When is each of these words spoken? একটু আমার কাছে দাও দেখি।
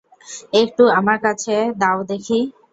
একটু 0.53 0.83
আমার 0.99 1.17
কাছে 1.25 1.53
দাও 1.81 1.99
দেখি। 2.11 2.39